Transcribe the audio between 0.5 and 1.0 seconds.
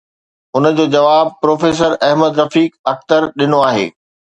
ان جو